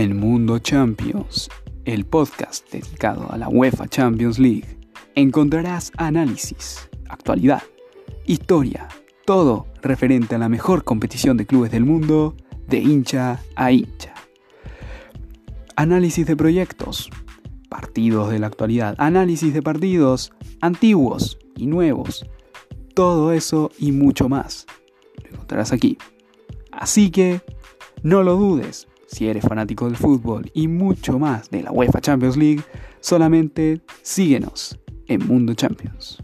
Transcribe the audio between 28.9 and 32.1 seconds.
si eres fanático del fútbol y mucho más de la UEFA